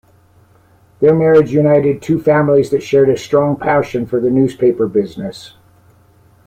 Their 0.99 1.13
marriage 1.13 1.51
united 1.51 2.01
two 2.01 2.19
families 2.19 2.71
that 2.71 2.81
shared 2.81 3.09
a 3.09 3.15
strong 3.15 3.55
passion 3.55 4.07
for 4.07 4.19
the 4.19 4.31
newspaper 4.31 4.87
business. 4.87 5.53